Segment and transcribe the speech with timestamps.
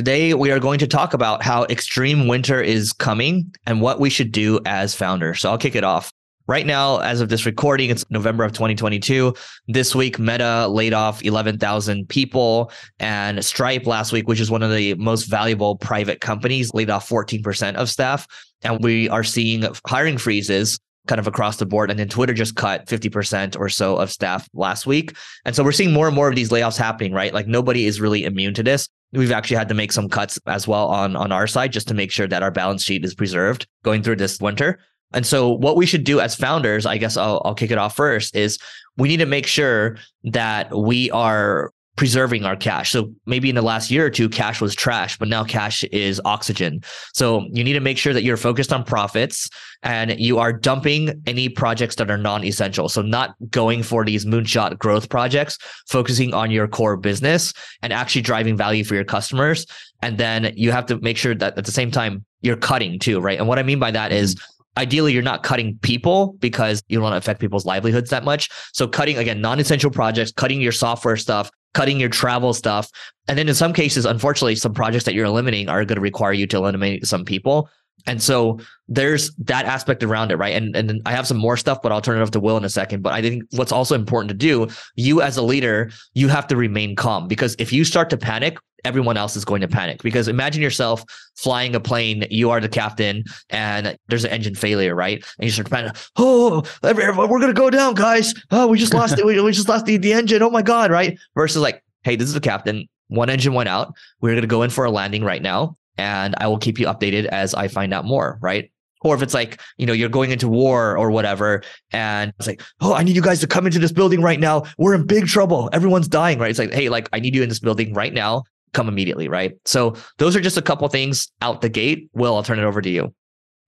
[0.00, 4.08] Today, we are going to talk about how extreme winter is coming and what we
[4.08, 5.42] should do as founders.
[5.42, 6.10] So I'll kick it off.
[6.48, 9.34] Right now, as of this recording, it's November of 2022.
[9.68, 14.72] This week, Meta laid off 11,000 people, and Stripe last week, which is one of
[14.72, 18.26] the most valuable private companies, laid off 14% of staff.
[18.62, 21.90] And we are seeing hiring freezes kind of across the board.
[21.90, 25.14] And then Twitter just cut 50% or so of staff last week.
[25.44, 27.34] And so we're seeing more and more of these layoffs happening, right?
[27.34, 28.88] Like nobody is really immune to this.
[29.12, 31.94] We've actually had to make some cuts as well on, on our side just to
[31.94, 34.78] make sure that our balance sheet is preserved going through this winter.
[35.12, 37.96] And so, what we should do as founders, I guess I'll, I'll kick it off
[37.96, 38.58] first, is
[38.96, 42.92] we need to make sure that we are preserving our cash.
[42.92, 46.20] So maybe in the last year or two, cash was trash, but now cash is
[46.24, 46.82] oxygen.
[47.14, 49.50] So you need to make sure that you're focused on profits
[49.82, 52.88] and you are dumping any projects that are non-essential.
[52.88, 55.58] So not going for these moonshot growth projects,
[55.88, 59.66] focusing on your core business and actually driving value for your customers.
[60.00, 63.20] And then you have to make sure that at the same time you're cutting too,
[63.20, 63.38] right?
[63.38, 64.40] And what I mean by that is
[64.76, 68.48] ideally you're not cutting people because you don't want to affect people's livelihoods that much.
[68.72, 72.90] So cutting again non-essential projects, cutting your software stuff, cutting your travel stuff.
[73.28, 76.32] And then in some cases, unfortunately, some projects that you're eliminating are going to require
[76.32, 77.68] you to eliminate some people.
[78.06, 80.54] And so there's that aspect around it, right?
[80.54, 82.64] And and I have some more stuff, but I'll turn it over to Will in
[82.64, 83.02] a second.
[83.02, 86.56] But I think what's also important to do, you as a leader, you have to
[86.56, 90.02] remain calm because if you start to panic, everyone else is going to panic.
[90.02, 91.04] Because imagine yourself
[91.36, 95.24] flying a plane you are the captain and there's an engine failure right?
[95.38, 98.34] And you start to panic oh we're gonna go down guys.
[98.50, 100.42] Oh we just lost it we, we just lost the, the engine.
[100.42, 101.18] Oh my god right?
[101.34, 102.88] Versus like hey this is the captain.
[103.08, 103.94] One engine went out.
[104.20, 107.26] We're gonna go in for a landing right now and i will keep you updated
[107.26, 108.70] as i find out more right?
[109.02, 112.62] Or if it's like you know you're going into war or whatever and it's like
[112.80, 114.64] oh i need you guys to come into this building right now.
[114.78, 115.70] We're in big trouble.
[115.72, 116.50] Everyone's dying right?
[116.50, 119.52] It's like hey like i need you in this building right now come immediately, right?
[119.64, 122.10] So those are just a couple things out the gate.
[122.14, 123.14] Will, I'll turn it over to you.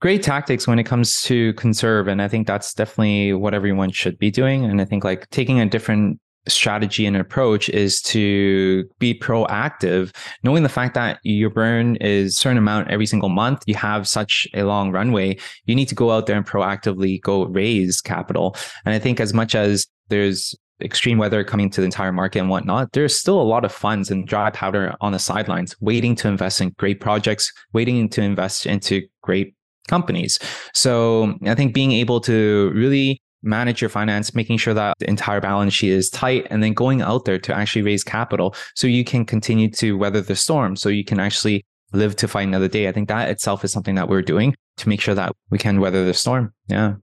[0.00, 2.08] Great tactics when it comes to conserve.
[2.08, 4.64] And I think that's definitely what everyone should be doing.
[4.64, 6.18] And I think like taking a different
[6.48, 12.58] strategy and approach is to be proactive, knowing the fact that your burn is certain
[12.58, 13.62] amount every single month.
[13.66, 15.38] You have such a long runway.
[15.66, 18.56] You need to go out there and proactively go raise capital.
[18.84, 20.54] And I think as much as there's
[20.84, 24.10] extreme weather coming to the entire market and whatnot, there's still a lot of funds
[24.10, 28.66] and dry powder on the sidelines waiting to invest in great projects, waiting to invest
[28.66, 29.54] into great
[29.88, 30.38] companies.
[30.74, 35.40] So I think being able to really manage your finance, making sure that the entire
[35.40, 39.04] balance sheet is tight, and then going out there to actually raise capital so you
[39.04, 42.88] can continue to weather the storm, so you can actually live to fight another day.
[42.88, 45.80] I think that itself is something that we're doing to make sure that we can
[45.80, 46.52] weather the storm.
[46.68, 46.94] Yeah.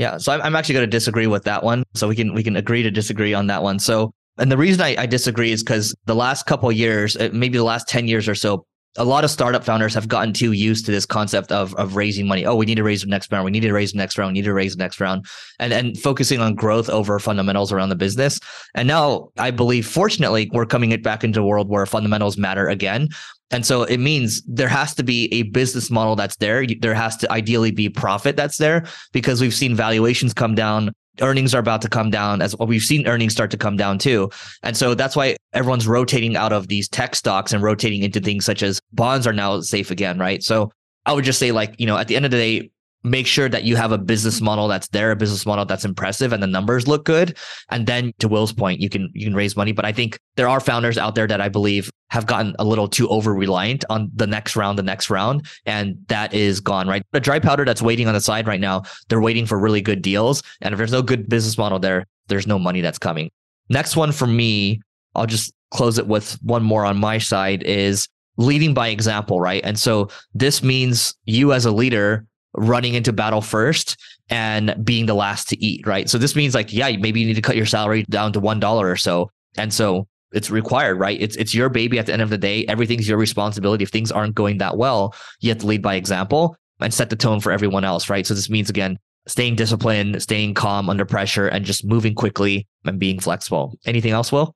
[0.00, 1.84] Yeah, so I'm actually going to disagree with that one.
[1.94, 3.78] So we can we can agree to disagree on that one.
[3.78, 7.58] So and the reason I, I disagree is because the last couple years, uh, maybe
[7.58, 8.64] the last ten years or so,
[8.96, 12.26] a lot of startup founders have gotten too used to this concept of of raising
[12.26, 12.44] money.
[12.44, 13.44] Oh, we need to raise the next round.
[13.44, 14.30] We need to raise the next round.
[14.30, 15.26] We need to raise the next round,
[15.58, 18.40] and and focusing on growth over fundamentals around the business.
[18.74, 22.68] And now I believe, fortunately, we're coming it back into a world where fundamentals matter
[22.68, 23.08] again.
[23.52, 26.64] And so it means there has to be a business model that's there.
[26.66, 30.92] There has to ideally be profit that's there because we've seen valuations come down.
[31.20, 32.68] Earnings are about to come down as well.
[32.68, 34.30] We've seen earnings start to come down too.
[34.62, 38.44] And so that's why everyone's rotating out of these tech stocks and rotating into things
[38.44, 40.42] such as bonds are now safe again, right?
[40.42, 40.70] So
[41.06, 42.70] I would just say, like, you know, at the end of the day,
[43.02, 46.32] make sure that you have a business model that's there, a business model that's impressive
[46.32, 47.36] and the numbers look good.
[47.70, 49.72] And then to Will's point, you can you can raise money.
[49.72, 52.88] But I think there are founders out there that I believe have gotten a little
[52.88, 57.02] too over reliant on the next round, the next round, and that is gone, right?
[57.12, 60.02] The dry powder that's waiting on the side right now, they're waiting for really good
[60.02, 60.42] deals.
[60.60, 63.30] And if there's no good business model there, there's no money that's coming.
[63.68, 64.82] Next one for me,
[65.14, 69.62] I'll just close it with one more on my side is leading by example, right?
[69.64, 73.96] And so this means you as a leader running into battle first
[74.28, 76.08] and being the last to eat, right?
[76.08, 78.60] So this means like, yeah, maybe you need to cut your salary down to one
[78.60, 79.30] dollar or so.
[79.56, 81.20] And so it's required, right?
[81.20, 82.64] It's it's your baby at the end of the day.
[82.66, 83.82] Everything's your responsibility.
[83.82, 87.16] If things aren't going that well, you have to lead by example and set the
[87.16, 88.26] tone for everyone else, right?
[88.26, 92.98] So this means again, staying disciplined, staying calm under pressure, and just moving quickly and
[92.98, 93.76] being flexible.
[93.84, 94.54] Anything else, Will?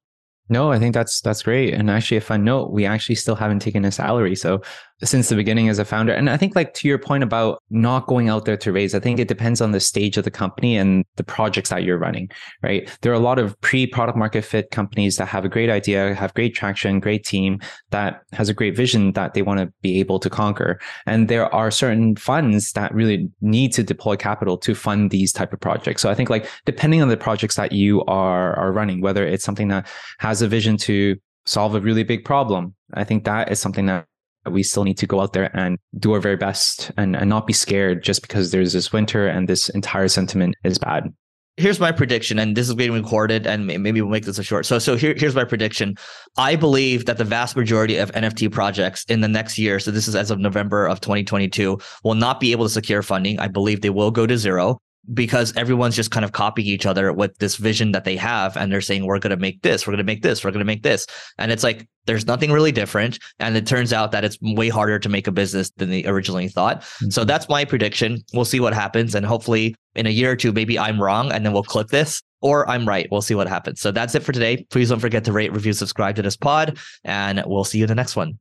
[0.51, 1.73] No, I think that's that's great.
[1.73, 4.37] And actually, a fun note: we actually still haven't taken a salary.
[4.37, 4.61] So
[5.03, 8.07] since the beginning as a founder, and I think like to your point about not
[8.07, 10.77] going out there to raise, I think it depends on the stage of the company
[10.77, 12.31] and the projects that you're running.
[12.63, 12.89] Right?
[13.03, 16.35] There are a lot of pre-product market fit companies that have a great idea, have
[16.35, 17.61] great traction, great team
[17.91, 20.81] that has a great vision that they want to be able to conquer.
[21.07, 25.53] And there are certain funds that really need to deploy capital to fund these type
[25.53, 26.03] of projects.
[26.03, 29.45] So I think like depending on the projects that you are are running, whether it's
[29.45, 29.87] something that
[30.19, 32.75] has a vision to solve a really big problem.
[32.95, 34.07] I think that is something that
[34.51, 37.47] we still need to go out there and do our very best and, and not
[37.47, 41.13] be scared just because there's this winter and this entire sentiment is bad
[41.57, 44.67] here's my prediction, and this is being recorded, and maybe we'll make this a short.
[44.67, 45.97] So, so here, here's my prediction.
[46.37, 50.09] I believe that the vast majority of NFT projects in the next year, so this
[50.09, 53.39] is as of November of 2022, will not be able to secure funding.
[53.39, 54.81] I believe they will go to zero
[55.13, 58.73] because everyone's just kind of copying each other with this vision that they have and
[58.73, 60.65] they're saying we're going to make this we're going to make this we're going to
[60.65, 61.07] make this.
[61.39, 64.99] And it's like there's nothing really different and it turns out that it's way harder
[64.99, 66.81] to make a business than they originally thought.
[66.83, 67.11] Mm-hmm.
[67.11, 68.23] so that's my prediction.
[68.33, 71.47] We'll see what happens and hopefully in a year or two maybe i'm wrong and
[71.47, 73.09] then we'll clip this or i'm right.
[73.11, 73.81] We'll see what happens.
[73.81, 74.67] So that's it for today.
[74.71, 77.89] Please don't forget to rate review subscribe to this pod and we'll see you in
[77.89, 78.39] the next one